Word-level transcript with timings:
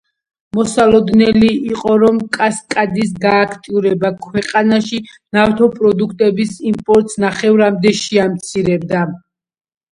მოსალოდნელი 0.59 1.49
იყო, 1.71 1.97
რომ 2.03 2.17
კასკადის 2.37 3.11
გააქტიურება 3.27 4.11
ქვეყანაში 4.25 5.03
ნავთობპროდუქტების 5.39 6.59
იმპორტს 6.73 7.23
ნახევრამდე 7.29 7.97
შეამცირებდა. 8.03 9.09